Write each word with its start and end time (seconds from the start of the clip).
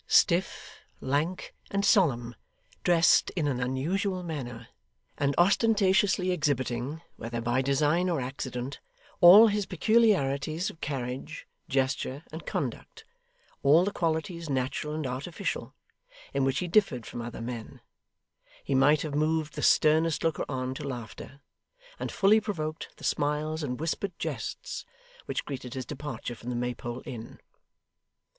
Stiff, 0.07 0.79
lank, 0.99 1.53
and 1.69 1.85
solemn, 1.85 2.33
dressed 2.83 3.29
in 3.35 3.47
an 3.47 3.59
unusual 3.59 4.23
manner, 4.23 4.69
and 5.15 5.35
ostentatiously 5.37 6.31
exhibiting 6.31 7.03
whether 7.17 7.39
by 7.39 7.61
design 7.61 8.09
or 8.09 8.19
accident 8.19 8.79
all 9.19 9.45
his 9.45 9.67
peculiarities 9.67 10.71
of 10.71 10.81
carriage, 10.81 11.45
gesture, 11.69 12.23
and 12.31 12.47
conduct, 12.47 13.05
all 13.61 13.85
the 13.85 13.91
qualities, 13.91 14.49
natural 14.49 14.95
and 14.95 15.05
artificial, 15.05 15.75
in 16.33 16.43
which 16.43 16.57
he 16.57 16.67
differed 16.67 17.05
from 17.05 17.21
other 17.21 17.39
men; 17.39 17.79
he 18.63 18.73
might 18.73 19.03
have 19.03 19.13
moved 19.13 19.53
the 19.53 19.61
sternest 19.61 20.23
looker 20.23 20.45
on 20.49 20.73
to 20.73 20.81
laughter, 20.87 21.41
and 21.99 22.11
fully 22.11 22.41
provoked 22.41 22.89
the 22.97 23.03
smiles 23.03 23.61
and 23.61 23.79
whispered 23.79 24.17
jests 24.17 24.83
which 25.27 25.45
greeted 25.45 25.75
his 25.75 25.85
departure 25.85 26.33
from 26.33 26.49
the 26.49 26.55
Maypole 26.55 27.03
inn. 27.05 27.39